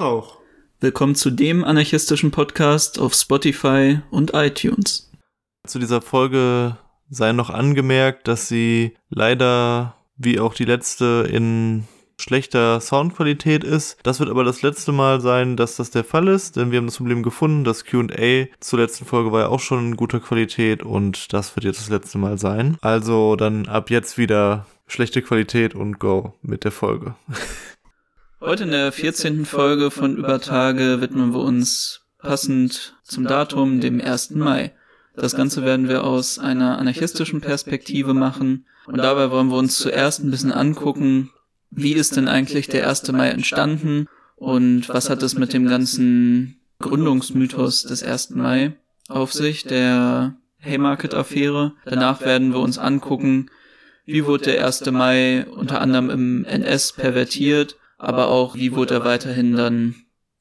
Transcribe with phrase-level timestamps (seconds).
[0.00, 0.38] Auch.
[0.80, 5.10] Willkommen zu dem anarchistischen Podcast auf Spotify und iTunes.
[5.66, 6.78] Zu dieser Folge
[7.10, 11.84] sei noch angemerkt, dass sie leider, wie auch die letzte, in
[12.18, 13.98] schlechter Soundqualität ist.
[14.02, 16.86] Das wird aber das letzte Mal sein, dass das der Fall ist, denn wir haben
[16.86, 20.82] das Problem gefunden, das Q&A zur letzten Folge war ja auch schon in guter Qualität
[20.82, 22.78] und das wird jetzt das letzte Mal sein.
[22.80, 27.16] Also dann ab jetzt wieder schlechte Qualität und go mit der Folge.
[28.42, 29.44] Heute in der 14.
[29.44, 34.30] Folge von Übertage widmen wir uns passend zum Datum, dem 1.
[34.30, 34.72] Mai.
[35.14, 40.24] Das Ganze werden wir aus einer anarchistischen Perspektive machen und dabei wollen wir uns zuerst
[40.24, 41.28] ein bisschen angucken,
[41.70, 43.12] wie ist denn eigentlich der 1.
[43.12, 48.30] Mai entstanden und was hat es mit dem ganzen Gründungsmythos des 1.
[48.30, 48.72] Mai
[49.08, 51.74] auf sich, der Haymarket-Affäre.
[51.84, 53.50] Danach werden wir uns angucken,
[54.06, 54.90] wie wurde der 1.
[54.92, 59.94] Mai unter anderem im NS pervertiert aber auch, wie wurde er weiterhin dann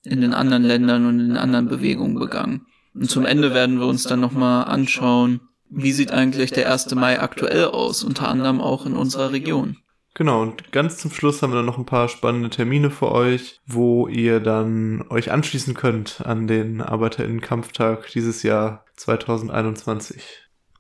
[0.04, 2.66] in den anderen Ländern und in den anderen Bewegungen begangen.
[2.94, 6.96] Und zum Ende werden wir uns dann nochmal anschauen, wie sieht eigentlich der 1.
[6.96, 9.78] Mai aktuell aus, unter anderem auch in unserer Region.
[10.16, 13.60] Genau, und ganz zum Schluss haben wir dann noch ein paar spannende Termine für euch,
[13.68, 20.22] wo ihr dann euch anschließen könnt an den Arbeiterinnenkampftag dieses Jahr 2021.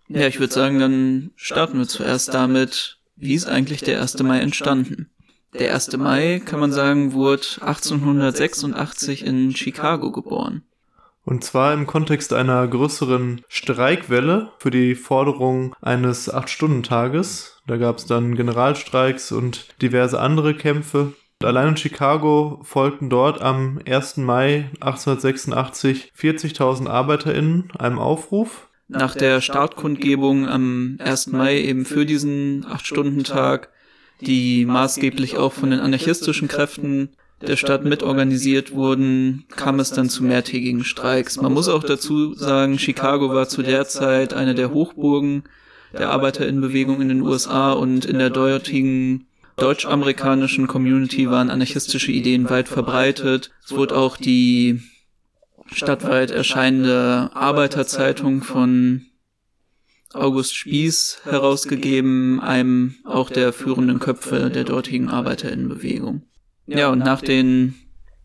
[0.07, 4.21] Ja, ich würde sagen, dann starten wir zuerst damit, wie ist eigentlich der 1.
[4.23, 5.11] Mai entstanden?
[5.53, 5.97] Der 1.
[5.97, 10.63] Mai, kann man sagen, wurde 1886 in Chicago geboren.
[11.25, 17.61] Und zwar im Kontext einer größeren Streikwelle für die Forderung eines Acht-Stunden-Tages.
[17.67, 21.13] Da gab es dann Generalstreiks und diverse andere Kämpfe.
[21.43, 24.17] Allein in Chicago folgten dort am 1.
[24.17, 28.67] Mai 1886 40.000 ArbeiterInnen einem Aufruf.
[28.87, 31.27] Nach der Startkundgebung am 1.
[31.27, 33.69] Mai eben für diesen Acht-Stunden-Tag
[34.21, 37.09] die maßgeblich auch von den anarchistischen Kräften
[37.41, 41.41] der Stadt mitorganisiert wurden, kam es dann zu mehrtägigen Streiks.
[41.41, 45.43] Man muss auch dazu sagen, Chicago war zu der Zeit eine der Hochburgen
[45.93, 49.25] der Arbeiterinnenbewegung in den USA und in der dortigen
[49.55, 53.51] deutsch-amerikanischen Community waren anarchistische Ideen weit verbreitet.
[53.65, 54.81] Es wurde auch die
[55.71, 59.05] stadtweit erscheinende Arbeiterzeitung von
[60.13, 66.23] August Spieß herausgegeben, einem auch der führenden Köpfe der dortigen Arbeiterinnenbewegung.
[66.65, 67.75] Ja, und nach den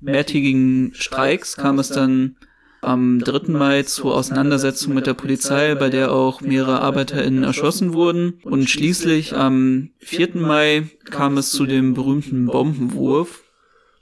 [0.00, 2.36] mehrtägigen Streiks kam es dann
[2.80, 3.50] am 3.
[3.52, 8.40] Mai zur Auseinandersetzung mit der Polizei, bei der auch mehrere ArbeiterInnen erschossen wurden.
[8.42, 10.30] Und schließlich am 4.
[10.34, 13.43] Mai kam es zu dem berühmten Bombenwurf,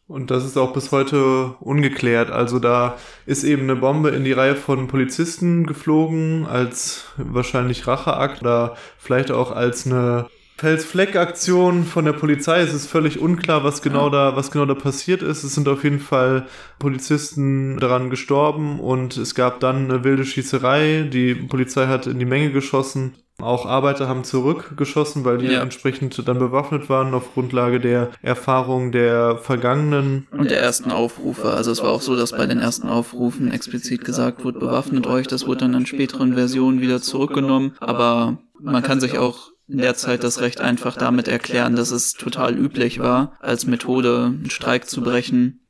[0.07, 2.31] und das ist auch bis heute ungeklärt.
[2.31, 2.97] Also da
[3.27, 9.31] ist eben eine Bombe in die Reihe von Polizisten geflogen, als wahrscheinlich Racheakt oder vielleicht
[9.31, 10.27] auch als eine
[10.59, 12.61] Felsfleck-Aktion von der Polizei.
[12.61, 15.43] Es ist völlig unklar, was genau da, was genau da passiert ist.
[15.43, 16.47] Es sind auf jeden Fall
[16.79, 21.09] Polizisten daran gestorben und es gab dann eine wilde Schießerei.
[21.13, 23.15] Die Polizei hat in die Menge geschossen.
[23.41, 25.63] Auch Arbeiter haben zurückgeschossen, weil die ja.
[25.63, 30.29] entsprechend dann bewaffnet waren auf Grundlage der Erfahrung der vergangenen.
[30.31, 31.51] Und der ersten Aufrufe.
[31.51, 35.27] Also es war auch so, dass bei den ersten Aufrufen explizit gesagt wurde, bewaffnet euch.
[35.27, 37.75] Das wurde dann in späteren Versionen wieder zurückgenommen.
[37.81, 42.13] Aber man kann sich auch in der Zeit das Recht einfach damit erklären, dass es
[42.13, 45.62] total üblich war, als Methode einen Streik zu brechen,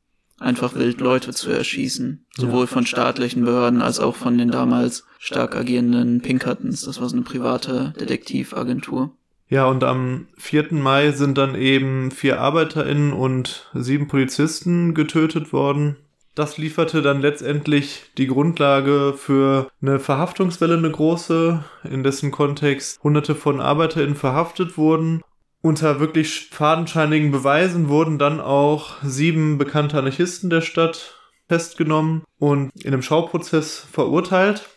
[0.43, 2.25] einfach wild Leute zu erschießen.
[2.35, 6.81] Sowohl von staatlichen Behörden als auch von den damals stark agierenden Pinkertons.
[6.81, 9.11] Das war so eine private Detektivagentur.
[9.49, 10.73] Ja, und am 4.
[10.73, 15.97] Mai sind dann eben vier ArbeiterInnen und sieben Polizisten getötet worden.
[16.35, 23.35] Das lieferte dann letztendlich die Grundlage für eine Verhaftungswelle, eine große, in dessen Kontext hunderte
[23.35, 25.21] von ArbeiterInnen verhaftet wurden.
[25.65, 31.17] Unter wirklich fadenscheinigen Beweisen wurden dann auch sieben bekannte Anarchisten der Stadt
[31.47, 34.69] festgenommen und in einem Schauprozess verurteilt.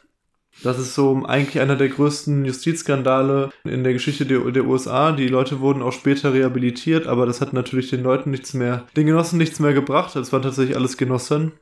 [0.63, 5.11] Das ist so eigentlich einer der größten Justizskandale in der Geschichte der, der, USA.
[5.11, 9.07] Die Leute wurden auch später rehabilitiert, aber das hat natürlich den Leuten nichts mehr, den
[9.07, 10.15] Genossen nichts mehr gebracht.
[10.15, 11.53] Das waren tatsächlich alles Genossen.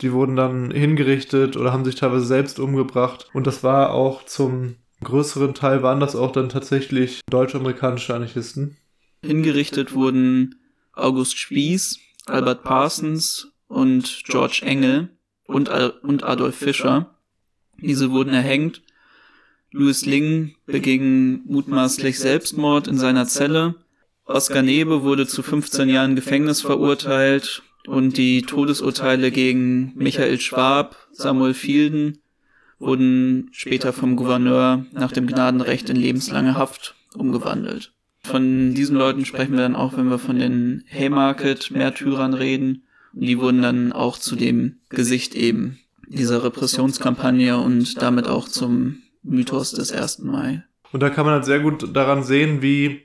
[0.00, 3.28] Die wurden dann hingerichtet oder haben sich teilweise selbst umgebracht.
[3.32, 8.76] Und das war auch zum größeren Teil waren das auch dann tatsächlich deutsch-amerikanische Anarchisten.
[9.24, 10.56] Hingerichtet wurden
[10.92, 15.10] August Spieß, Albert Parsons und George Engel
[15.46, 17.18] und, und Adolf Fischer.
[17.78, 18.82] Diese wurden erhängt.
[19.70, 23.76] Louis Ling beging mutmaßlich Selbstmord in seiner Zelle.
[24.24, 31.54] Oskar Nebe wurde zu 15 Jahren Gefängnis verurteilt und die Todesurteile gegen Michael Schwab, Samuel
[31.54, 32.21] Fielden
[32.82, 37.92] wurden später vom Gouverneur nach dem Gnadenrecht in lebenslange Haft umgewandelt.
[38.24, 42.84] Von diesen Leuten sprechen wir dann auch, wenn wir von den Haymarket-Märtyrern reden
[43.14, 49.02] Und die wurden dann auch zu dem Gesicht eben dieser Repressionskampagne und damit auch zum
[49.22, 50.20] Mythos des 1.
[50.20, 50.62] Mai.
[50.92, 53.02] Und da kann man halt sehr gut daran sehen, wie,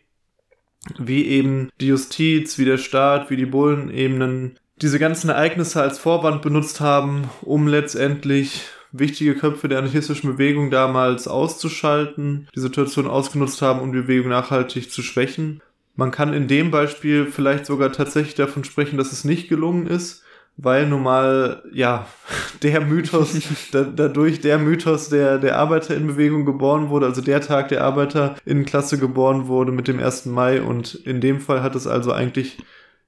[1.00, 5.98] wie eben die Justiz, wie der Staat, wie die Bullen eben diese ganzen Ereignisse als
[5.98, 8.66] Vorwand benutzt haben, um letztendlich
[9.00, 14.92] wichtige Köpfe der anarchistischen Bewegung damals auszuschalten, die Situation ausgenutzt haben, um die Bewegung nachhaltig
[14.92, 15.62] zu schwächen.
[15.96, 20.24] Man kann in dem Beispiel vielleicht sogar tatsächlich davon sprechen, dass es nicht gelungen ist,
[20.58, 22.08] weil nun mal, ja,
[22.64, 23.40] der Mythos,
[23.72, 27.84] da, dadurch der Mythos der, der Arbeiter in Bewegung geboren wurde, also der Tag der
[27.84, 30.26] Arbeiter in Klasse geboren wurde mit dem 1.
[30.26, 32.58] Mai und in dem Fall hat es also eigentlich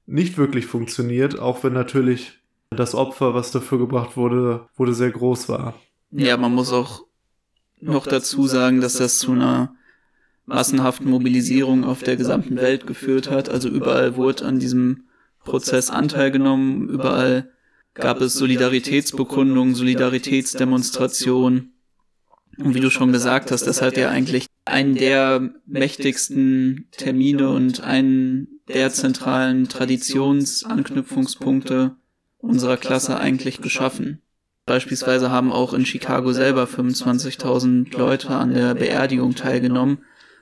[0.05, 2.38] nicht wirklich funktioniert, auch wenn natürlich
[2.79, 5.75] das Opfer, was dafür gebracht wurde, wurde sehr groß war.
[6.11, 7.03] Ja, man muss auch
[7.81, 9.75] noch dazu sagen, dass das zu einer
[10.45, 13.49] massenhaften Mobilisierung auf der gesamten Welt geführt hat.
[13.49, 15.09] Also überall wurde an diesem
[15.43, 17.51] Prozess Anteil genommen, überall
[17.93, 21.73] gab es Solidaritätsbekundungen, Solidaritätsdemonstrationen.
[22.57, 27.81] Und wie du schon gesagt hast, das hat ja eigentlich einen der mächtigsten Termine und
[27.81, 31.98] einen der zentralen Traditionsanknüpfungspunkte
[32.39, 34.21] unserer Klasse eigentlich geschaffen.
[34.65, 39.99] Beispielsweise haben auch in Chicago selber 25.000 Leute an der Beerdigung teilgenommen,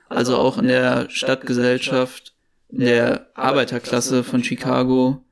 [0.08, 2.34] also auch in der Stadtgesellschaft,
[2.68, 5.24] in der Arbeiterklasse von Chicago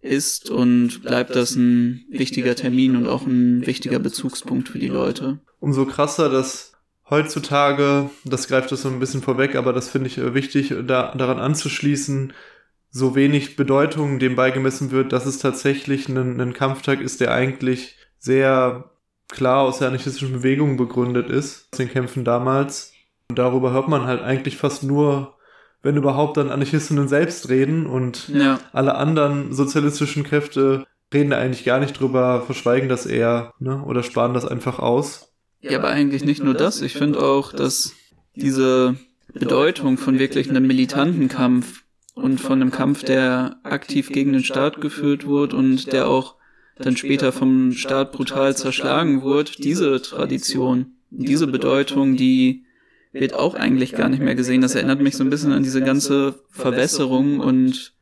[0.00, 5.38] ist und bleibt das ein wichtiger Termin und auch ein wichtiger Bezugspunkt für die Leute.
[5.60, 6.72] Umso krasser, dass
[7.08, 11.38] heutzutage, das greift das so ein bisschen vorweg, aber das finde ich wichtig, da, daran
[11.38, 12.32] anzuschließen,
[12.92, 17.96] so wenig Bedeutung dem beigemessen wird, dass es tatsächlich ein, ein Kampftag ist, der eigentlich
[18.18, 18.90] sehr
[19.28, 22.92] klar aus der anarchistischen Bewegung begründet ist, den Kämpfen damals.
[23.28, 25.38] Und darüber hört man halt eigentlich fast nur,
[25.82, 28.60] wenn überhaupt dann Anarchistinnen selbst reden und ja.
[28.74, 34.02] alle anderen sozialistischen Kräfte reden da eigentlich gar nicht drüber, verschweigen das eher, ne, oder
[34.02, 35.32] sparen das einfach aus.
[35.60, 36.82] Ja, aber eigentlich nicht nur das.
[36.82, 37.94] Ich finde auch, dass
[38.34, 38.96] diese
[39.32, 41.81] Bedeutung von wirklich einem militanten Kampf
[42.14, 46.36] und von einem Kampf, der aktiv gegen den Staat geführt wurde und der auch
[46.76, 52.64] dann später vom Staat brutal zerschlagen wurde, diese Tradition, diese Bedeutung, die
[53.12, 54.62] wird auch eigentlich gar nicht mehr gesehen.
[54.62, 57.94] Das erinnert mich so ein bisschen an diese ganze Verwässerung und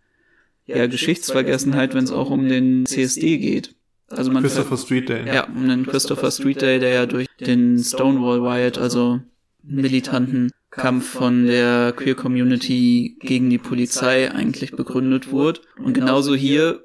[0.66, 3.74] ja, Geschichtsvergessenheit, wenn es auch um den CSD geht.
[4.08, 5.26] Also man Christopher Street Day.
[5.26, 9.20] Ja, um den Christopher Street Day, der ja durch den Stonewall Riot, also
[9.62, 10.50] militanten
[10.80, 15.60] Kampf von der Queer Community gegen die Polizei eigentlich begründet wurde.
[15.78, 16.84] Und genauso hier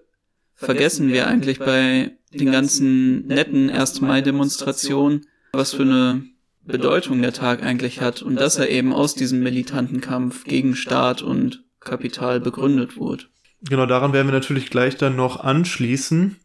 [0.56, 4.02] vergessen wir eigentlich bei den ganzen netten 1.
[4.02, 6.24] Mai-Demonstrationen, was für eine
[6.64, 11.22] Bedeutung der Tag eigentlich hat und dass er eben aus diesem militanten Kampf gegen Staat
[11.22, 13.26] und Kapital begründet wurde.
[13.62, 16.36] Genau, daran werden wir natürlich gleich dann noch anschließen.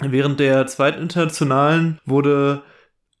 [0.00, 2.62] Während der zweiten Internationalen wurde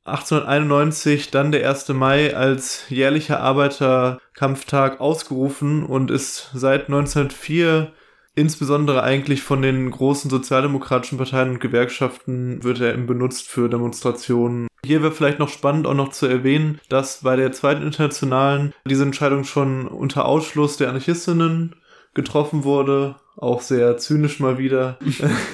[0.04, 1.88] 1891 dann der 1.
[1.90, 7.90] Mai als jährlicher Arbeiterkampftag ausgerufen und ist seit 1904
[8.34, 14.68] insbesondere eigentlich von den großen sozialdemokratischen Parteien und Gewerkschaften wird er eben benutzt für Demonstrationen.
[14.84, 19.04] Hier wäre vielleicht noch spannend auch noch zu erwähnen, dass bei der zweiten Internationalen diese
[19.04, 21.76] Entscheidung schon unter Ausschluss der Anarchistinnen
[22.12, 24.98] getroffen wurde, auch sehr zynisch mal wieder,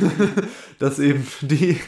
[0.78, 1.78] dass eben die,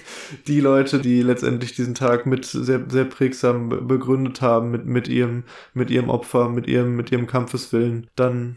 [0.46, 5.44] die Leute, die letztendlich diesen Tag mit sehr, sehr prägsam begründet haben, mit, mit ihrem,
[5.74, 8.56] mit ihrem Opfer, mit ihrem, mit ihrem Kampfeswillen, dann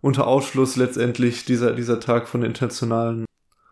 [0.00, 3.24] unter Ausschluss letztendlich dieser, dieser Tag von den Internationalen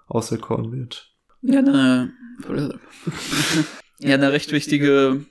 [0.09, 1.13] auserkoren wird.
[1.43, 2.13] Ja, eine,
[3.99, 5.25] ja, eine recht wichtige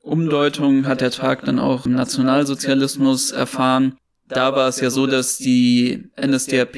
[0.00, 3.98] Umdeutung hat der Tag dann auch im Nationalsozialismus erfahren.
[4.28, 6.76] Da war es ja so, dass die NSDAP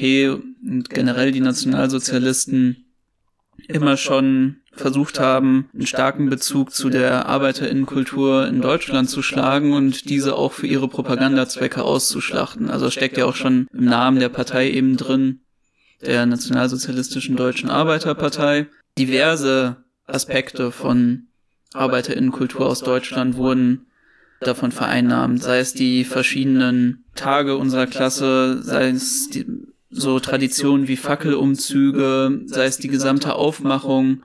[0.63, 2.85] und generell die Nationalsozialisten
[3.67, 10.09] immer schon versucht haben, einen starken Bezug zu der Arbeiterinnenkultur in Deutschland zu schlagen und
[10.09, 12.69] diese auch für ihre Propagandazwecke auszuschlachten.
[12.69, 15.41] Also steckt ja auch schon im Namen der Partei eben drin,
[16.01, 18.67] der Nationalsozialistischen Deutschen Arbeiterpartei.
[18.97, 21.27] Diverse Aspekte von
[21.73, 23.87] Arbeiterinnenkultur aus Deutschland wurden
[24.41, 29.45] davon vereinnahmt, sei es die verschiedenen Tage unserer Klasse, sei es die,
[29.89, 34.23] so Traditionen wie Fackelumzüge, sei es die gesamte Aufmachung,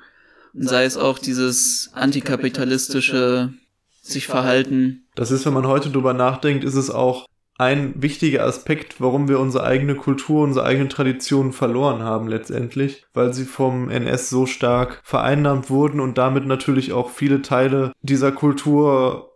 [0.54, 3.52] sei es auch dieses antikapitalistische
[4.00, 5.04] sich verhalten.
[5.16, 7.26] Das ist, wenn man heute drüber nachdenkt, ist es auch
[7.58, 13.32] ein wichtiger Aspekt, warum wir unsere eigene Kultur, unsere eigenen Traditionen verloren haben letztendlich, weil
[13.32, 19.32] sie vom NS so stark vereinnahmt wurden und damit natürlich auch viele Teile dieser Kultur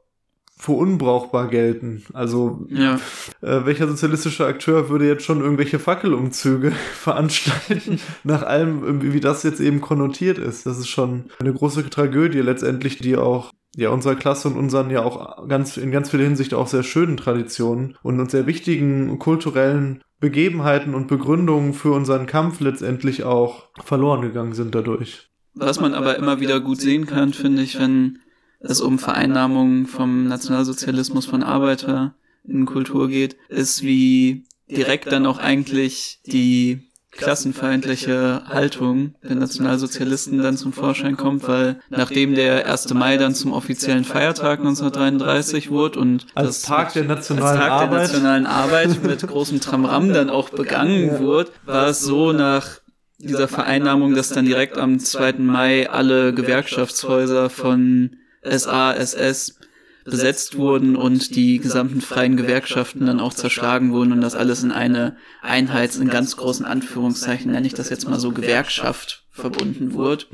[0.61, 2.05] für unbrauchbar gelten.
[2.13, 2.97] Also Ja.
[3.41, 9.61] äh, welcher sozialistische Akteur würde jetzt schon irgendwelche Fackelumzüge veranstalten, nach allem, wie das jetzt
[9.61, 10.67] eben konnotiert ist.
[10.67, 15.03] Das ist schon eine große Tragödie letztendlich, die auch ja unserer Klasse und unseren ja
[15.03, 20.03] auch ganz in ganz vieler Hinsicht auch sehr schönen Traditionen und uns sehr wichtigen kulturellen
[20.21, 25.31] Begebenheiten und Begründungen für unseren Kampf letztendlich auch verloren gegangen sind dadurch.
[25.55, 28.19] Was man aber immer wieder gut sehen kann, finde ich, wenn
[28.61, 32.15] es um Vereinnahmung vom Nationalsozialismus von Arbeiter
[32.47, 40.57] in Kultur geht, ist, wie direkt dann auch eigentlich die klassenfeindliche Haltung der Nationalsozialisten dann
[40.57, 42.95] zum Vorschein kommt, weil nachdem der 1.
[42.95, 48.03] Mai dann zum offiziellen Feiertag 1933 wurde und Als Tag der nationalen Tag der Arbeit.
[48.03, 52.81] nationalen Arbeit mit großem Tramram dann auch begangen wurde, war es so nach
[53.19, 55.35] dieser Vereinnahmung, dass dann direkt am 2.
[55.39, 59.59] Mai alle Gewerkschaftshäuser von SA, SS
[60.05, 64.73] besetzt wurden und die gesamten freien Gewerkschaften dann auch zerschlagen wurden und das alles in
[64.73, 70.25] eine Einheits, in ganz großen Anführungszeichen, nenne ich das jetzt mal so, Gewerkschaft verbunden wurde.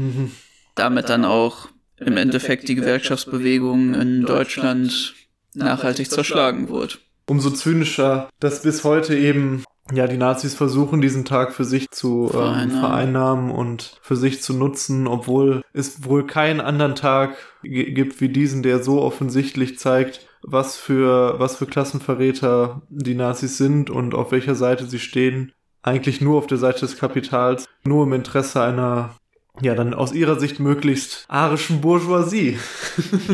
[0.75, 5.15] Damit dann auch im Endeffekt die Gewerkschaftsbewegung in Deutschland
[5.55, 6.95] nachhaltig zerschlagen wurde.
[7.27, 12.31] Umso zynischer, dass bis heute eben ja die Nazis versuchen, diesen Tag für sich zu
[12.35, 13.51] ähm, Vereinnahmen.
[13.51, 18.83] und für sich zu nutzen, obwohl es wohl keinen anderen Tag gibt wie diesen, der
[18.83, 24.87] so offensichtlich zeigt, was für was für Klassenverräter die Nazis sind und auf welcher Seite
[24.87, 25.53] sie stehen.
[25.83, 29.15] Eigentlich nur auf der Seite des Kapitals, nur im Interesse einer
[29.61, 32.59] ja dann aus ihrer Sicht möglichst arischen Bourgeoisie.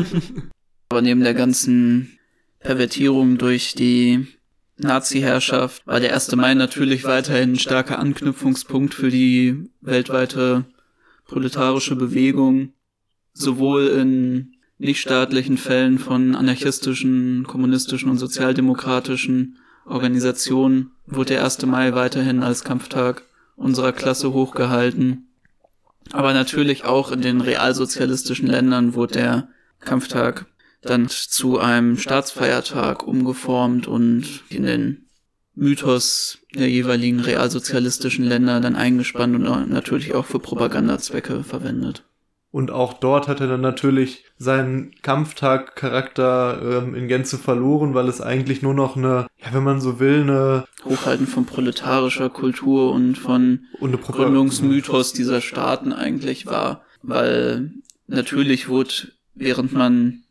[0.89, 2.19] Aber neben der ganzen
[2.59, 4.27] Pervertierung durch die
[4.83, 6.35] Nazi-Herrschaft war der 1.
[6.35, 10.65] Mai natürlich weiterhin ein starker Anknüpfungspunkt für die weltweite
[11.25, 12.73] proletarische Bewegung,
[13.33, 21.65] sowohl in nichtstaatlichen Fällen von anarchistischen, kommunistischen und sozialdemokratischen Organisationen wurde der 1.
[21.65, 23.23] Mai weiterhin als Kampftag
[23.55, 25.27] unserer Klasse hochgehalten.
[26.11, 29.47] Aber natürlich auch in den realsozialistischen Ländern wurde der
[29.79, 30.45] Kampftag
[30.83, 35.05] dann zu einem Staatsfeiertag umgeformt und in den
[35.55, 42.03] Mythos der jeweiligen realsozialistischen Länder dann eingespannt und natürlich auch für Propagandazwecke verwendet.
[42.53, 48.21] Und auch dort hat er dann natürlich seinen Kampftag-Charakter ähm, in Gänze verloren, weil es
[48.21, 53.17] eigentlich nur noch eine, ja, wenn man so will, eine, Hochhalten von proletarischer Kultur und
[53.17, 57.71] von und Gründungsmythos dieser Staaten eigentlich war, weil
[58.05, 58.93] natürlich wurde,
[59.33, 60.22] während man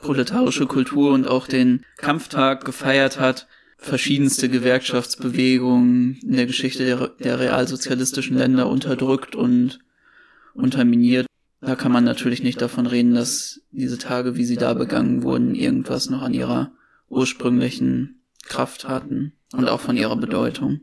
[0.00, 3.46] proletarische Kultur und auch den Kampftag gefeiert hat,
[3.78, 9.78] verschiedenste Gewerkschaftsbewegungen in der Geschichte der, der realsozialistischen Länder unterdrückt und
[10.54, 11.26] unterminiert.
[11.60, 15.54] Da kann man natürlich nicht davon reden, dass diese Tage, wie sie da begangen wurden,
[15.54, 16.72] irgendwas noch an ihrer
[17.08, 20.80] ursprünglichen Kraft hatten und auch von ihrer Bedeutung.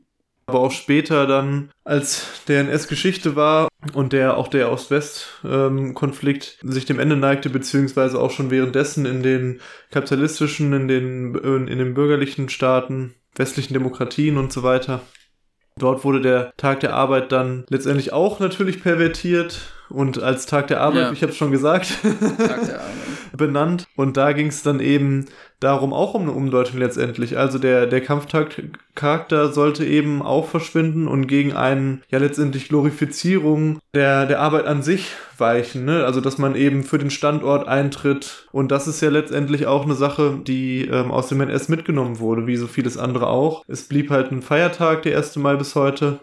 [0.47, 6.99] Aber auch später dann, als der NS-Geschichte war und der auch der Ost-West-Konflikt sich dem
[6.99, 9.59] Ende neigte, beziehungsweise auch schon währenddessen in den
[9.91, 15.01] kapitalistischen, in den, in den bürgerlichen Staaten, westlichen Demokratien und so weiter.
[15.77, 20.81] Dort wurde der Tag der Arbeit dann letztendlich auch natürlich pervertiert und als Tag der
[20.81, 21.11] Arbeit, Ja.
[21.11, 23.06] ich habe es schon gesagt, Tag der Arbeit.
[23.37, 23.87] Benannt.
[23.95, 25.25] Und da ging es dann eben
[25.59, 27.37] darum auch um eine Umdeutung letztendlich.
[27.37, 34.25] Also der, der Kampftag-Charakter sollte eben auch verschwinden und gegen einen, ja letztendlich Glorifizierung der,
[34.25, 35.85] der Arbeit an sich weichen.
[35.85, 36.05] Ne?
[36.05, 38.47] Also dass man eben für den Standort eintritt.
[38.51, 42.47] Und das ist ja letztendlich auch eine Sache, die ähm, aus dem NS mitgenommen wurde,
[42.47, 43.63] wie so vieles andere auch.
[43.67, 45.37] Es blieb halt ein Feiertag, der 1.
[45.37, 46.19] Mai bis heute.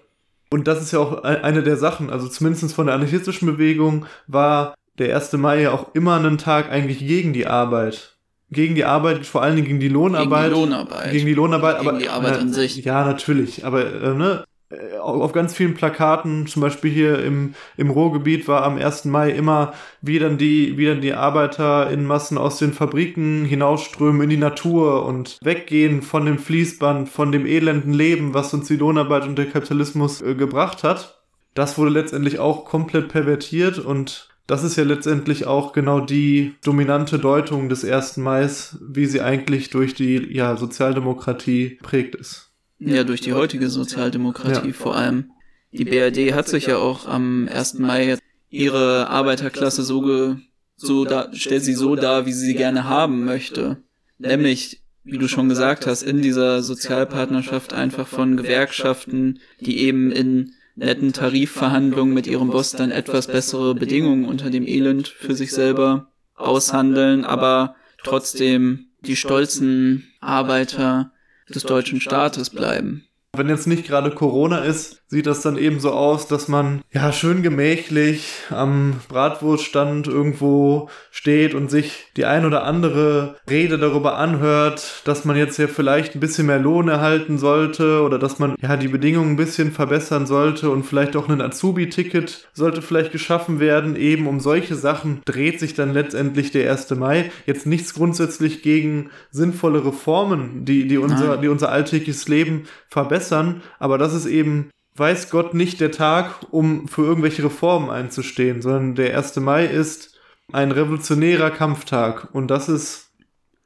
[0.51, 4.75] Und das ist ja auch eine der Sachen, also zumindest von der anarchistischen Bewegung war
[4.99, 5.33] der 1.
[5.35, 8.17] Mai ja auch immer ein Tag eigentlich gegen die Arbeit.
[8.51, 10.51] Gegen die Arbeit, vor allen Dingen gegen die Lohnarbeit.
[10.51, 11.11] Gegen die Lohnarbeit.
[11.11, 11.99] Gegen die Lohnarbeit, Gegen aber.
[11.99, 12.77] die Arbeit äh, an sich.
[12.85, 13.65] Ja, natürlich.
[13.65, 14.45] Aber, äh, ne?
[14.71, 19.07] äh, Auf ganz vielen Plakaten, zum Beispiel hier im, im Ruhrgebiet, war am 1.
[19.07, 19.73] Mai immer,
[20.03, 24.37] wie dann die, wie dann die Arbeiter in Massen aus den Fabriken hinausströmen in die
[24.37, 29.37] Natur und weggehen von dem Fließband, von dem elenden Leben, was uns die Lohnarbeit und
[29.37, 31.23] der Kapitalismus äh, gebracht hat.
[31.55, 37.19] Das wurde letztendlich auch komplett pervertiert und das ist ja letztendlich auch genau die dominante
[37.19, 38.19] Deutung des 1.
[38.19, 42.51] Mais, wie sie eigentlich durch die ja, Sozialdemokratie prägt ist.
[42.79, 44.75] Ja, durch die heutige Sozialdemokratie Ja.
[44.75, 45.31] vor allem.
[45.73, 47.79] Die BRD hat sich ja auch am 1.
[47.79, 48.19] Mai
[48.51, 50.37] ihre Arbeiterklasse so, ge,
[50.77, 53.79] so da, stellt sie so dar, wie sie sie gerne haben möchte.
[54.19, 60.53] Nämlich, wie du schon gesagt hast, in dieser Sozialpartnerschaft einfach von Gewerkschaften, die eben in
[60.77, 66.09] netten Tarifverhandlungen mit ihrem Boss dann etwas bessere Bedingungen unter dem Elend für sich selber
[66.35, 71.13] aushandeln, aber trotzdem die stolzen Arbeiter
[71.49, 73.05] des deutschen Staates bleiben.
[73.37, 77.13] Wenn jetzt nicht gerade Corona ist, sieht das dann eben so aus, dass man ja
[77.13, 85.03] schön gemächlich am Bratwurststand irgendwo steht und sich die ein oder andere Rede darüber anhört,
[85.05, 88.77] dass man jetzt ja vielleicht ein bisschen mehr Lohn erhalten sollte oder dass man ja
[88.77, 93.95] die Bedingungen ein bisschen verbessern sollte und vielleicht auch ein Azubi-Ticket sollte vielleicht geschaffen werden.
[93.95, 96.91] Eben um solche Sachen dreht sich dann letztendlich der 1.
[96.97, 97.31] Mai.
[97.47, 103.97] Jetzt nichts grundsätzlich gegen sinnvolle Reformen, die, die, unser, die unser alltägliches Leben verbessern, aber
[103.97, 109.17] das ist eben weiß Gott nicht der Tag, um für irgendwelche Reformen einzustehen, sondern der
[109.17, 109.37] 1.
[109.37, 110.15] Mai ist
[110.53, 112.29] ein revolutionärer Kampftag.
[112.33, 113.11] Und das ist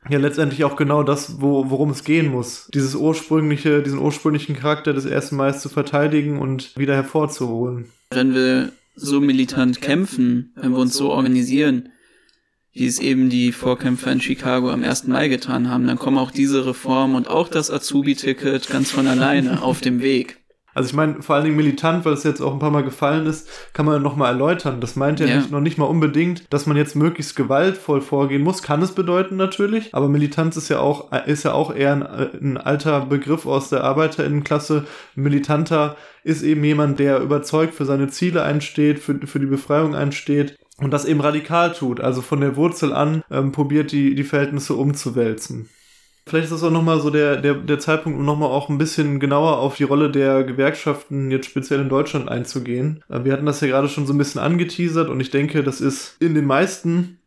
[0.08, 2.68] ja letztendlich auch genau das, wo, worum es gehen muss.
[2.72, 5.32] Dieses ursprüngliche, diesen ursprünglichen Charakter des 1.
[5.32, 7.90] Mai zu verteidigen und wieder hervorzuholen.
[8.10, 11.90] Wenn wir so militant kämpfen, wenn wir uns so organisieren,
[12.72, 15.08] wie es eben die Vorkämpfer in Chicago am 1.
[15.08, 19.62] Mai getan haben, dann kommen auch diese Reformen und auch das Azubi-Ticket ganz von alleine
[19.62, 20.38] auf dem Weg.
[20.78, 23.26] Also ich meine, vor allen Dingen militant, weil es jetzt auch ein paar Mal gefallen
[23.26, 24.80] ist, kann man nochmal erläutern.
[24.80, 25.38] Das meint ja, ja.
[25.38, 28.62] Nicht, noch nicht mal unbedingt, dass man jetzt möglichst gewaltvoll vorgehen muss.
[28.62, 32.56] Kann es bedeuten natürlich, aber Militanz ist ja auch, ist ja auch eher ein, ein
[32.58, 34.84] alter Begriff aus der Arbeiterinnenklasse.
[35.16, 40.56] Militanter ist eben jemand, der überzeugt für seine Ziele einsteht, für, für die Befreiung einsteht
[40.80, 44.74] und das eben radikal tut, also von der Wurzel an ähm, probiert die, die Verhältnisse
[44.74, 45.68] umzuwälzen.
[46.28, 49.18] Vielleicht ist das auch nochmal so der, der, der Zeitpunkt, um nochmal auch ein bisschen
[49.18, 53.02] genauer auf die Rolle der Gewerkschaften jetzt speziell in Deutschland einzugehen.
[53.08, 55.80] Äh, wir hatten das ja gerade schon so ein bisschen angeteasert und ich denke, das
[55.80, 57.18] ist in den meisten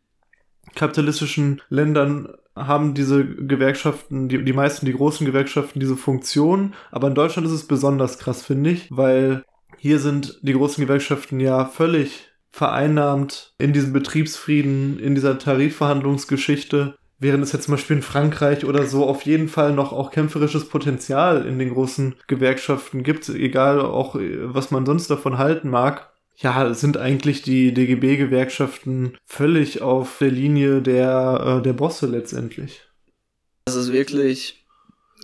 [0.74, 6.74] kapitalistischen Ländern haben diese Gewerkschaften, die, die meisten, die großen Gewerkschaften diese Funktion.
[6.90, 9.44] Aber in Deutschland ist es besonders krass, finde ich, weil
[9.78, 17.44] hier sind die großen Gewerkschaften ja völlig vereinnahmt in diesem Betriebsfrieden, in dieser Tarifverhandlungsgeschichte während
[17.44, 21.46] es jetzt zum Beispiel in Frankreich oder so auf jeden Fall noch auch kämpferisches Potenzial
[21.46, 26.10] in den großen Gewerkschaften gibt, egal auch was man sonst davon halten mag.
[26.36, 32.82] Ja, sind eigentlich die DGB-Gewerkschaften völlig auf der Linie der, äh, der Bosse letztendlich.
[33.66, 34.64] Das ist wirklich,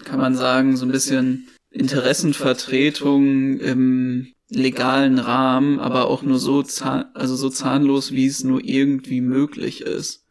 [0.04, 7.06] kann man sagen, so ein bisschen Interessenvertretung im legalen Rahmen, aber auch nur so, zahn
[7.14, 10.27] also so zahnlos, wie es nur irgendwie möglich ist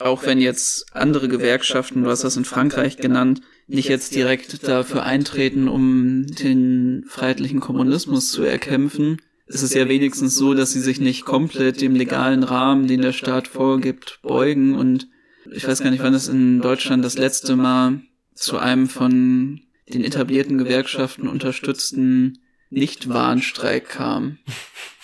[0.00, 5.04] auch wenn jetzt andere Gewerkschaften, du hast das in Frankreich genannt, nicht jetzt direkt dafür
[5.04, 11.00] eintreten, um den freiheitlichen Kommunismus zu erkämpfen, ist es ja wenigstens so, dass sie sich
[11.00, 14.76] nicht komplett dem legalen Rahmen, den der Staat vorgibt, beugen.
[14.76, 15.08] Und
[15.50, 18.00] ich weiß gar nicht, wann es in Deutschland das letzte Mal
[18.34, 22.38] zu einem von den etablierten Gewerkschaften unterstützten
[22.70, 24.38] Nicht-Warnstreik kam.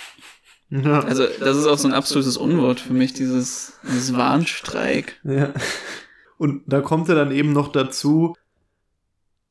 [0.71, 1.01] Ja.
[1.01, 5.21] Also das ist auch so ein absolutes Unwort für mich, dieses, dieses Warnstreik.
[5.25, 5.53] Ja.
[6.39, 8.35] Und da kommt ja dann eben noch dazu,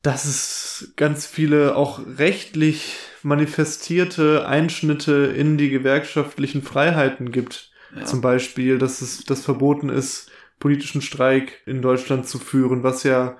[0.02, 7.70] dass es ganz viele auch rechtlich manifestierte Einschnitte in die gewerkschaftlichen Freiheiten gibt.
[7.96, 8.04] Ja.
[8.04, 13.36] Zum Beispiel, dass es das verboten ist, politischen Streik in Deutschland zu führen, was ja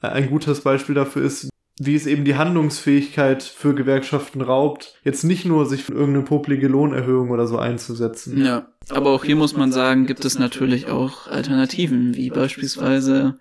[0.00, 5.44] ein gutes Beispiel dafür ist, wie es eben die Handlungsfähigkeit für Gewerkschaften raubt, jetzt nicht
[5.44, 8.42] nur sich für irgendeine poplige Lohnerhöhung oder so einzusetzen.
[8.42, 13.38] Ja, aber auch hier muss man sagen, gibt es natürlich auch Alternativen, wie beispielsweise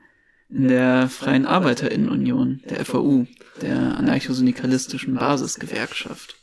[0.49, 3.25] in der Freien Arbeiterinnenunion, der FAU,
[3.61, 6.35] der anarchosyndikalistischen Basisgewerkschaft.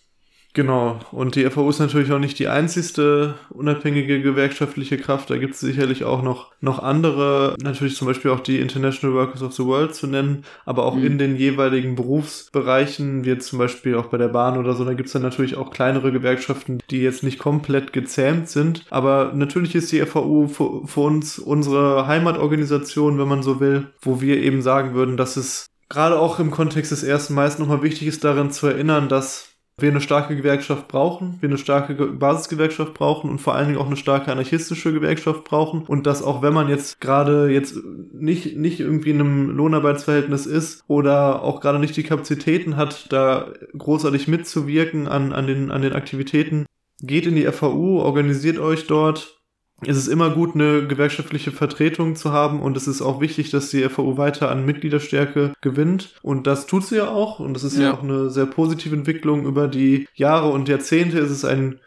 [0.54, 5.30] Genau, und die FAU ist natürlich auch nicht die einzigste unabhängige gewerkschaftliche Kraft.
[5.30, 9.42] Da gibt es sicherlich auch noch, noch andere, natürlich zum Beispiel auch die International Workers
[9.42, 11.06] of the World zu nennen, aber auch mhm.
[11.06, 14.92] in den jeweiligen Berufsbereichen, wie jetzt zum Beispiel auch bei der Bahn oder so, da
[14.92, 18.84] gibt es dann natürlich auch kleinere Gewerkschaften, die jetzt nicht komplett gezähmt sind.
[18.90, 24.20] Aber natürlich ist die FAU für, für uns unsere Heimatorganisation, wenn man so will, wo
[24.20, 28.08] wir eben sagen würden, dass es gerade auch im Kontext des ersten Mai nochmal wichtig
[28.08, 33.30] ist, daran zu erinnern, dass wir eine starke Gewerkschaft brauchen, wir eine starke Basisgewerkschaft brauchen
[33.30, 36.68] und vor allen Dingen auch eine starke anarchistische Gewerkschaft brauchen und dass auch wenn man
[36.68, 37.78] jetzt gerade jetzt
[38.12, 43.52] nicht, nicht irgendwie in einem Lohnarbeitsverhältnis ist oder auch gerade nicht die Kapazitäten hat, da
[43.76, 46.66] großartig mitzuwirken an, an, den, an den Aktivitäten,
[47.00, 49.41] geht in die FAU, organisiert euch dort,
[49.86, 53.70] es ist immer gut, eine gewerkschaftliche Vertretung zu haben und es ist auch wichtig, dass
[53.70, 56.14] die FAU weiter an Mitgliederstärke gewinnt.
[56.22, 57.94] Und das tut sie ja auch und das ist ja, ja.
[57.94, 59.44] auch eine sehr positive Entwicklung.
[59.44, 61.80] Über die Jahre und Jahrzehnte ist es ein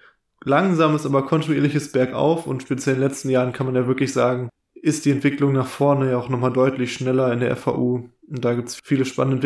[0.44, 4.50] langsames, aber kontinuierliches Bergauf und speziell in den letzten Jahren kann man ja wirklich sagen,
[4.86, 8.10] ist die Entwicklung nach vorne ja auch nochmal deutlich schneller in der FAU.
[8.28, 9.42] Und da gibt es viele spannende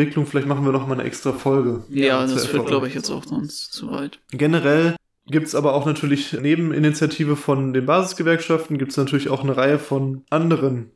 [5.26, 9.56] Gibt es aber auch natürlich neben Initiative von den Basisgewerkschaften gibt es natürlich auch eine
[9.56, 10.90] Reihe von anderen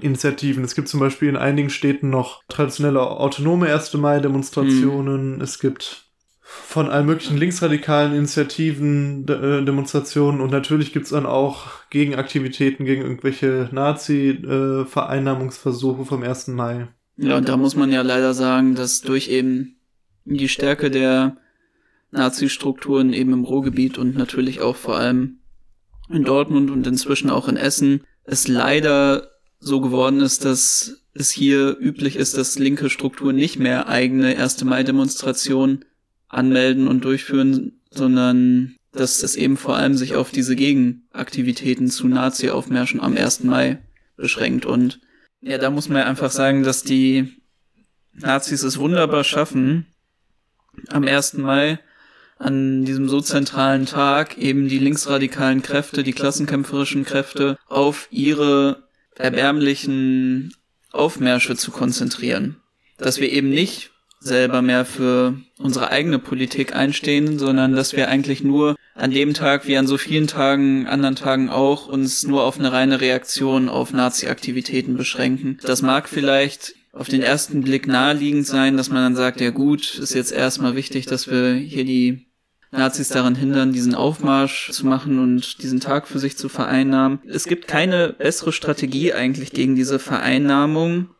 [0.00, 0.64] Initiativen.
[0.64, 3.94] Es gibt zum Beispiel in einigen Städten noch traditionelle autonome 1.
[3.94, 5.36] Mai-Demonstrationen.
[5.36, 5.40] Mhm.
[5.40, 6.04] Es gibt
[6.50, 13.02] von allen möglichen linksradikalen Initiativen, De äh, Demonstrationen und natürlich gibt's dann auch Gegenaktivitäten gegen
[13.02, 16.46] irgendwelche Nazi-Vereinnahmungsversuche vom 1.
[16.48, 16.88] Mai.
[17.16, 19.76] Ja, und da muss man ja leider sagen, dass durch eben
[20.24, 21.36] die Stärke der
[22.10, 25.38] Nazi-Strukturen eben im Ruhrgebiet und natürlich auch vor allem
[26.08, 31.76] in Dortmund und inzwischen auch in Essen es leider so geworden ist, dass es hier
[31.78, 34.64] üblich ist, dass linke Strukturen nicht mehr eigene 1.
[34.64, 35.84] Mai-Demonstrationen
[36.28, 43.00] anmelden und durchführen, sondern dass es eben vor allem sich auf diese Gegenaktivitäten zu Nazi-Aufmärschen
[43.00, 43.44] am 1.
[43.44, 43.78] Mai
[44.16, 44.66] beschränkt.
[44.66, 45.00] Und
[45.40, 47.42] ja, da muss man einfach sagen, dass die
[48.12, 49.86] Nazis es wunderbar schaffen,
[50.88, 51.34] am 1.
[51.34, 51.78] Mai
[52.38, 58.84] an diesem so zentralen Tag eben die linksradikalen Kräfte, die klassenkämpferischen Kräfte auf ihre
[59.16, 60.54] erbärmlichen
[60.92, 62.56] Aufmärsche zu konzentrieren.
[62.96, 68.42] Dass wir eben nicht selber mehr für unsere eigene Politik einstehen, sondern dass wir eigentlich
[68.42, 72.58] nur an dem Tag wie an so vielen Tagen, anderen Tagen auch, uns nur auf
[72.58, 75.58] eine reine Reaktion auf Nazi-Aktivitäten beschränken.
[75.62, 79.94] Das mag vielleicht auf den ersten Blick naheliegend sein, dass man dann sagt, ja gut,
[79.98, 82.27] ist jetzt erstmal wichtig, dass wir hier die
[82.70, 87.20] Nazis daran hindern, diesen Aufmarsch zu machen und diesen Tag für sich zu vereinnahmen.
[87.26, 91.10] Es gibt keine bessere Strategie eigentlich gegen diese Vereinnahmung.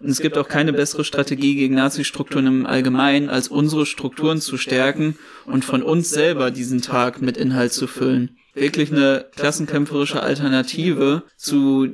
[0.00, 4.58] Und es gibt auch keine bessere Strategie gegen Nazi-Strukturen im Allgemeinen, als unsere Strukturen zu
[4.58, 5.16] stärken
[5.46, 8.36] und von uns selber diesen Tag mit Inhalt zu füllen.
[8.52, 11.88] Wirklich eine klassenkämpferische Alternative zu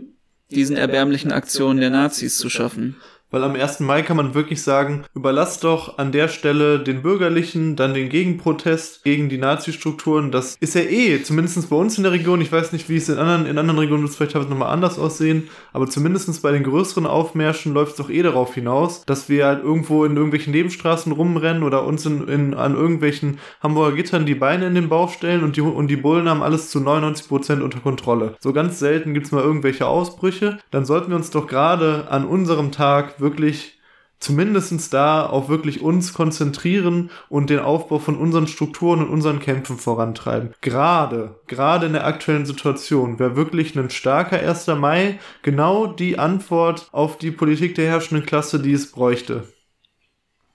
[0.50, 2.96] diesen erbärmlichen Aktionen der Nazis zu schaffen.
[3.30, 3.80] Weil am 1.
[3.80, 9.04] Mai kann man wirklich sagen, überlasst doch an der Stelle den Bürgerlichen, dann den Gegenprotest
[9.04, 10.32] gegen die Nazi-Strukturen.
[10.32, 13.08] Das ist ja eh, zumindest bei uns in der Region, ich weiß nicht, wie es
[13.08, 17.06] in anderen, in anderen Regionen wird vielleicht nochmal anders aussehen, aber zumindest bei den größeren
[17.06, 21.62] Aufmärschen läuft es doch eh darauf hinaus, dass wir halt irgendwo in irgendwelchen Nebenstraßen rumrennen
[21.62, 25.56] oder uns in, in, an irgendwelchen Hamburger Gittern die Beine in den Bauch stellen und
[25.56, 28.34] die, und die Bullen haben alles zu 99 Prozent unter Kontrolle.
[28.40, 30.58] So ganz selten gibt's mal irgendwelche Ausbrüche.
[30.70, 33.80] Dann sollten wir uns doch gerade an unserem Tag wirklich
[34.20, 39.78] zumindestens da auf wirklich uns konzentrieren und den Aufbau von unseren Strukturen und unseren Kämpfen
[39.78, 40.54] vorantreiben.
[40.61, 44.66] Gerade, gerade in der aktuellen Situation wäre wirklich ein starker 1.
[44.78, 49.44] Mai genau die Antwort auf die Politik der herrschenden Klasse, die es bräuchte.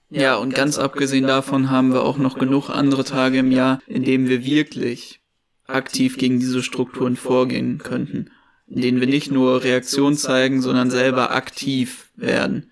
[0.08, 4.04] Ja, und ganz abgesehen davon haben wir auch noch genug andere Tage im Jahr, in
[4.04, 5.20] denen wir wirklich
[5.66, 8.30] aktiv gegen diese Strukturen vorgehen könnten
[8.68, 12.70] in denen wir nicht nur Reaktion zeigen, sondern selber aktiv werden,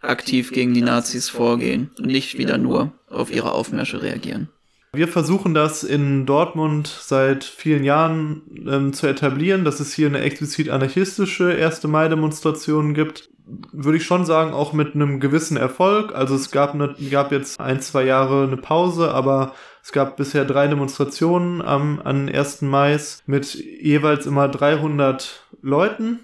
[0.00, 4.48] aktiv gegen die Nazis vorgehen und nicht wieder nur auf ihre Aufmärsche reagieren.
[4.92, 10.20] Wir versuchen das in Dortmund seit vielen Jahren ähm, zu etablieren, dass es hier eine
[10.20, 11.84] explizit anarchistische 1.
[11.84, 13.28] Mai-Demonstration gibt.
[13.72, 16.12] Würde ich schon sagen, auch mit einem gewissen Erfolg.
[16.14, 20.44] Also es gab, eine, gab jetzt ein, zwei Jahre eine Pause, aber es gab bisher
[20.44, 22.62] drei Demonstrationen am, an 1.
[22.62, 26.20] Mai mit jeweils immer 300 Leuten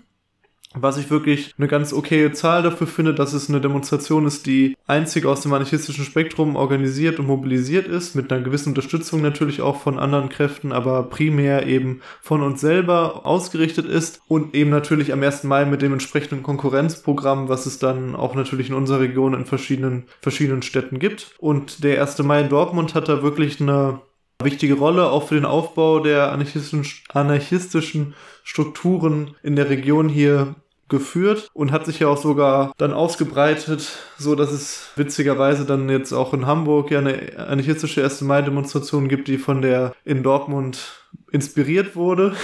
[0.80, 4.76] was ich wirklich eine ganz okaye Zahl dafür finde, dass es eine Demonstration ist, die
[4.86, 9.80] einzig aus dem anarchistischen Spektrum organisiert und mobilisiert ist, mit einer gewissen Unterstützung natürlich auch
[9.80, 15.22] von anderen Kräften, aber primär eben von uns selber ausgerichtet ist und eben natürlich am
[15.22, 15.44] 1.
[15.44, 20.04] Mai mit dem entsprechenden Konkurrenzprogramm, was es dann auch natürlich in unserer Region in verschiedenen,
[20.20, 21.34] verschiedenen Städten gibt.
[21.38, 22.18] Und der 1.
[22.20, 24.00] Mai in Dortmund hat da wirklich eine
[24.42, 30.54] wichtige Rolle auch für den Aufbau der anarchistischen, anarchistischen Strukturen in der Region hier
[30.88, 36.12] geführt und hat sich ja auch sogar dann ausgebreitet, so dass es witzigerweise dann jetzt
[36.12, 38.22] auch in Hamburg ja eine anarchistische 1.
[38.22, 42.34] Mai-Demonstration gibt, die von der in Dortmund inspiriert wurde.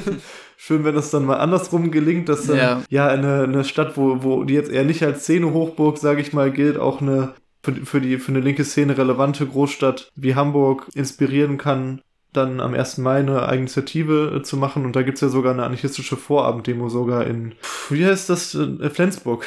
[0.56, 4.22] Schön, wenn das dann mal andersrum gelingt, dass dann ja, ja eine, eine Stadt, wo,
[4.22, 8.00] wo die jetzt eher nicht als Szene-Hochburg, sage ich mal, gilt, auch eine für, für,
[8.00, 12.98] die, für eine linke Szene relevante Großstadt wie Hamburg inspirieren kann, dann am 1.
[12.98, 14.84] Mai eine Initiative äh, zu machen.
[14.84, 17.54] Und da gibt's ja sogar eine anarchistische Vorabenddemo sogar in,
[17.90, 19.44] wie heißt das, äh, Flensburg.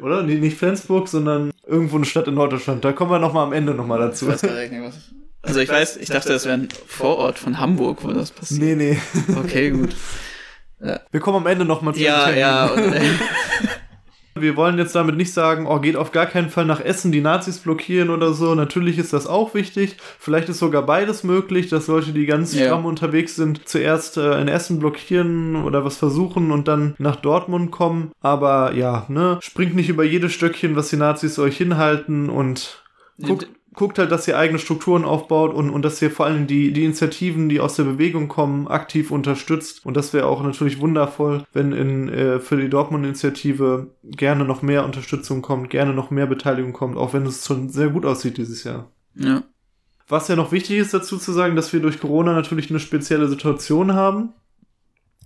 [0.00, 0.22] Oder?
[0.22, 2.84] Nee, nicht Flensburg, sondern irgendwo eine Stadt in Norddeutschland.
[2.84, 4.26] Da kommen wir nochmal am Ende nochmal dazu.
[4.26, 4.94] Ich weiß gar nicht, was.
[5.42, 8.60] Also ich weiß, ich dachte, das wäre ein Vorort von Hamburg, wo das passiert.
[8.62, 8.98] Nee, nee.
[9.36, 9.94] Okay, gut.
[10.80, 11.00] Ja.
[11.10, 12.66] Wir kommen am Ende nochmal zu Ja, ja.
[12.66, 12.94] Und,
[14.34, 17.20] Wir wollen jetzt damit nicht sagen, oh, geht auf gar keinen Fall nach Essen, die
[17.20, 18.54] Nazis blockieren oder so.
[18.54, 19.96] Natürlich ist das auch wichtig.
[20.18, 22.66] Vielleicht ist sogar beides möglich, dass Leute, die ganz ja.
[22.66, 27.70] stramm unterwegs sind, zuerst äh, in Essen blockieren oder was versuchen und dann nach Dortmund
[27.70, 28.12] kommen.
[28.20, 32.82] Aber ja, ne, springt nicht über jedes Stöckchen, was die Nazis euch hinhalten und
[33.22, 36.72] guckt, guckt halt, dass ihr eigene Strukturen aufbaut und, und dass ihr vor allem die,
[36.72, 39.84] die Initiativen, die aus der Bewegung kommen, aktiv unterstützt.
[39.86, 44.84] Und das wäre auch natürlich wundervoll, wenn in, äh, für die Dortmund-Initiative gerne noch mehr
[44.84, 48.64] Unterstützung kommt, gerne noch mehr Beteiligung kommt, auch wenn es schon sehr gut aussieht dieses
[48.64, 48.90] Jahr.
[49.14, 49.42] Ja.
[50.08, 53.28] Was ja noch wichtig ist dazu zu sagen, dass wir durch Corona natürlich eine spezielle
[53.28, 54.30] Situation haben.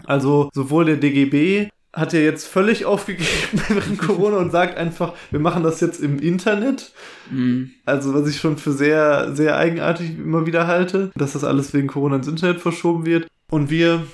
[0.05, 3.27] Also sowohl der DGB hat ja jetzt völlig aufgegeben
[3.69, 6.93] während Corona und sagt einfach, wir machen das jetzt im Internet.
[7.31, 7.71] Mhm.
[7.87, 11.89] Also was ich schon für sehr, sehr eigenartig immer wieder halte, dass das alles wegen
[11.89, 13.27] Corona ins Internet verschoben wird.
[13.51, 14.07] Und wir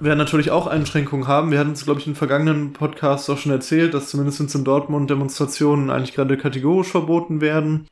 [0.00, 1.50] werden natürlich auch Einschränkungen haben.
[1.50, 5.10] Wir hatten es, glaube ich, in vergangenen Podcasts auch schon erzählt, dass zumindest in Dortmund
[5.10, 7.88] Demonstrationen eigentlich gerade kategorisch verboten werden.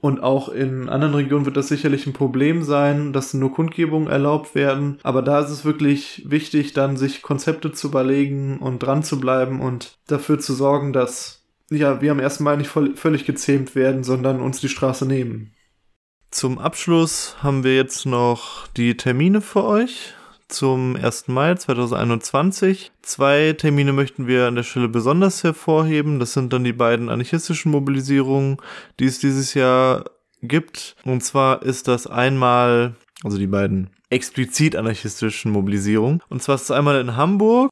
[0.00, 4.54] Und auch in anderen Regionen wird das sicherlich ein Problem sein, dass nur Kundgebungen erlaubt
[4.54, 4.98] werden.
[5.02, 9.60] Aber da ist es wirklich wichtig, dann sich Konzepte zu überlegen und dran zu bleiben
[9.60, 14.04] und dafür zu sorgen, dass ja, wir am ersten Mal nicht voll, völlig gezähmt werden,
[14.04, 15.52] sondern uns die Straße nehmen.
[16.30, 20.14] Zum Abschluss haben wir jetzt noch die Termine für euch
[20.48, 21.28] zum 1.
[21.28, 22.92] Mai 2021.
[23.02, 26.18] Zwei Termine möchten wir an der Stelle besonders hervorheben.
[26.18, 28.58] Das sind dann die beiden anarchistischen Mobilisierungen,
[29.00, 30.04] die es dieses Jahr
[30.42, 30.96] gibt.
[31.04, 36.22] Und zwar ist das einmal, also die beiden explizit anarchistischen Mobilisierungen.
[36.28, 37.70] Und zwar ist es einmal in Hamburg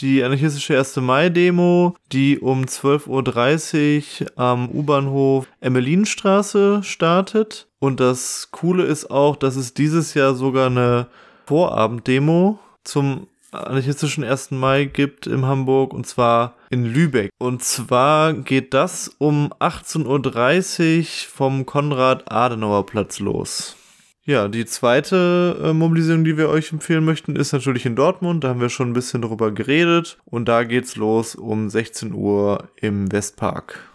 [0.00, 0.96] die anarchistische 1.
[0.96, 7.68] Mai-Demo, die um 12.30 Uhr am U-Bahnhof Emmelinstraße startet.
[7.78, 11.06] Und das Coole ist auch, dass es dieses Jahr sogar eine
[11.46, 14.50] Vorabenddemo zum anarchistischen 1.
[14.50, 17.30] Mai gibt in Hamburg und zwar in Lübeck.
[17.38, 23.76] Und zwar geht das um 18.30 Uhr vom Konrad-Adenauer-Platz los.
[24.24, 28.42] Ja, die zweite äh, Mobilisierung, die wir euch empfehlen möchten, ist natürlich in Dortmund.
[28.42, 30.18] Da haben wir schon ein bisschen drüber geredet.
[30.24, 33.88] Und da geht's los um 16 Uhr im Westpark.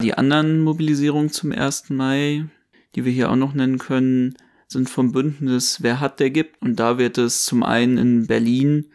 [0.00, 1.90] Die anderen Mobilisierungen zum 1.
[1.90, 2.46] Mai,
[2.94, 4.36] die wir hier auch noch nennen können,
[4.66, 6.60] sind vom Bündnis Wer hat, der gibt.
[6.62, 8.90] Und da wird es zum einen in Berlin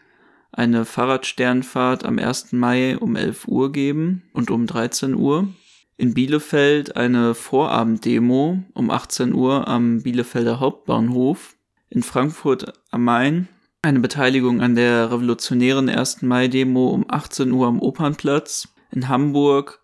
[0.52, 2.54] eine Fahrradsternfahrt am 1.
[2.54, 5.48] Mai um 11 Uhr geben und um 13 Uhr.
[5.98, 11.56] In Bielefeld eine Vorabenddemo um 18 Uhr am Bielefelder Hauptbahnhof.
[11.90, 13.48] In Frankfurt am Main
[13.82, 16.22] eine Beteiligung an der revolutionären 1.
[16.22, 18.68] Mai-Demo um 18 Uhr am Opernplatz.
[18.92, 19.82] In Hamburg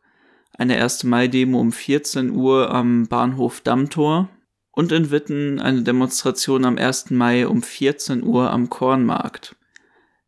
[0.58, 1.06] eine 1.
[1.06, 4.30] Mai-Demo um 14 Uhr am Bahnhof Dammtor
[4.76, 7.10] und in Witten eine Demonstration am 1.
[7.12, 9.56] Mai um 14 Uhr am Kornmarkt.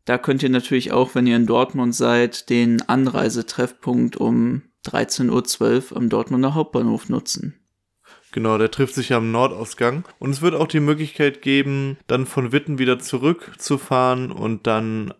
[0.04, 5.96] Da könnt ihr natürlich auch, wenn ihr in Dortmund seid, den Anreisetreffpunkt um 13.12 Uhr
[5.98, 7.54] am Dortmunder Hauptbahnhof nutzen.
[8.32, 10.04] Genau, der trifft sich am Nordausgang.
[10.18, 15.12] Und es wird auch die Möglichkeit geben, dann von Witten wieder zurückzufahren und dann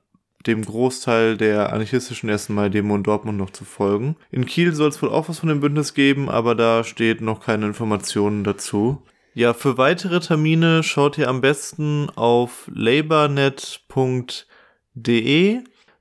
[0.46, 2.48] dem Großteil der anarchistischen 1.
[2.50, 4.16] Mai-Demo in Dortmund noch zu folgen.
[4.30, 7.40] In Kiel soll es wohl auch was von dem Bündnis geben, aber da steht noch
[7.40, 9.02] keine Informationen dazu.
[9.34, 13.84] Ja, für weitere Termine schaut ihr am besten auf labornet.de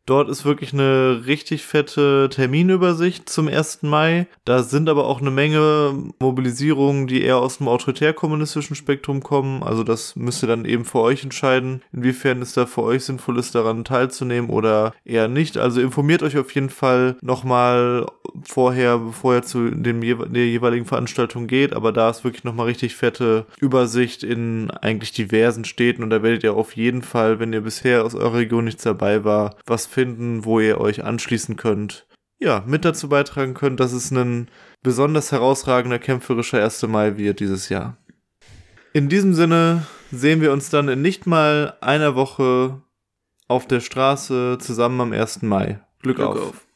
[0.08, 3.84] Dort ist wirklich eine richtig fette Terminübersicht zum 1.
[3.84, 4.28] Mai.
[4.46, 9.64] Da sind aber auch eine Menge Mobilisierungen, die eher aus dem autoritär-kommunistischen Spektrum kommen.
[9.64, 13.38] Also das müsst ihr dann eben für euch entscheiden, inwiefern es da für euch sinnvoll
[13.38, 15.58] ist, daran teilzunehmen oder eher nicht.
[15.58, 18.06] Also informiert euch auf jeden Fall nochmal
[18.46, 21.74] vorher, bevor ihr zu dem, der jeweiligen Veranstaltung geht.
[21.74, 26.46] Aber da ist wirklich nochmal richtig fette Übersicht in eigentlich diversen Städten und da werdet
[26.46, 30.46] ihr auf jeden Fall, wenn ihr bisher aus eurer Region nichts dabei war, was finden,
[30.46, 32.06] wo ihr euch anschließen könnt.
[32.38, 34.48] Ja, mit dazu beitragen könnt, dass es ein
[34.84, 36.84] besonders herausragender kämpferischer 1.
[36.84, 37.98] Mai wird dieses Jahr.
[38.94, 42.80] In diesem Sinne sehen wir uns dann in nicht mal einer Woche
[43.48, 45.42] auf der Straße zusammen am 1.
[45.42, 45.80] Mai.
[46.04, 46.50] Glück, Glück auf.
[46.50, 46.67] auf.